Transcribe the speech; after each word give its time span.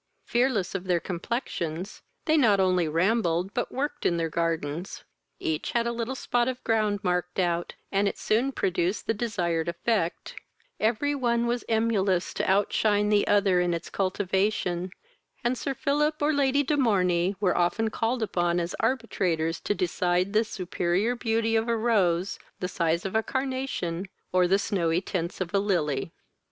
Fearless 0.25 0.73
of 0.73 0.85
their 0.85 0.99
complexions, 0.99 2.01
they 2.25 2.35
not 2.35 2.59
only 2.59 2.87
rambled 2.87 3.53
but 3.53 3.71
worked 3.71 4.03
in 4.03 4.17
their 4.17 4.29
gardens. 4.31 5.03
Each 5.39 5.73
had 5.73 5.85
a 5.85 5.91
little 5.91 6.15
spot 6.15 6.47
of 6.47 6.63
ground 6.63 7.01
marked 7.03 7.37
out, 7.37 7.75
and 7.91 8.07
it 8.07 8.17
soon 8.17 8.51
produced 8.51 9.05
the 9.05 9.13
desired 9.13 9.69
effect; 9.69 10.33
every 10.79 11.13
one 11.13 11.45
was 11.45 11.63
emulous 11.69 12.33
to 12.33 12.49
outshine 12.49 13.09
the 13.09 13.27
other 13.27 13.59
in 13.61 13.75
its 13.75 13.91
cultivation, 13.91 14.89
and 15.43 15.55
Sir 15.55 15.75
Philip 15.75 16.19
or 16.19 16.33
Lady 16.33 16.63
de 16.63 16.77
Morney 16.77 17.35
were 17.39 17.55
often 17.55 17.91
called 17.91 18.23
upon 18.23 18.59
as 18.59 18.73
arbitrators 18.79 19.59
to 19.59 19.75
decide 19.75 20.33
the 20.33 20.43
superior 20.43 21.15
beauty 21.15 21.55
of 21.55 21.67
a 21.67 21.77
rose, 21.77 22.39
the 22.59 22.67
size 22.67 23.05
of 23.05 23.13
a 23.15 23.21
carnation, 23.21 24.07
or 24.31 24.47
the 24.47 24.57
snowy 24.57 24.99
tints 24.99 25.39
of 25.39 25.53
a 25.53 25.59
lily. 25.59 26.11